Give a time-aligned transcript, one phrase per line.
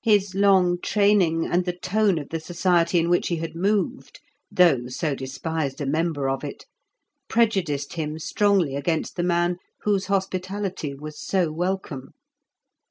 [0.00, 4.86] His long training and the tone of the society in which he had moved (though
[4.88, 6.64] so despised a member of it)
[7.28, 12.12] prejudiced him strongly against the man whose hospitality was so welcome.